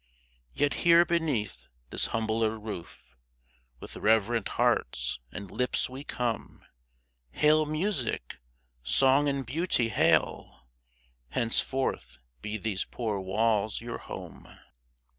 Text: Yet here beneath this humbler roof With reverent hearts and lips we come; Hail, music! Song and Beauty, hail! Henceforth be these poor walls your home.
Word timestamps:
Yet 0.55 0.73
here 0.81 1.05
beneath 1.05 1.67
this 1.91 2.07
humbler 2.07 2.57
roof 2.59 3.13
With 3.79 3.97
reverent 3.97 4.47
hearts 4.57 5.19
and 5.31 5.51
lips 5.51 5.91
we 5.91 6.03
come; 6.03 6.65
Hail, 7.33 7.67
music! 7.67 8.39
Song 8.81 9.29
and 9.29 9.45
Beauty, 9.45 9.89
hail! 9.89 10.65
Henceforth 11.29 12.17
be 12.41 12.57
these 12.57 12.83
poor 12.83 13.19
walls 13.19 13.79
your 13.79 13.99
home. 13.99 14.47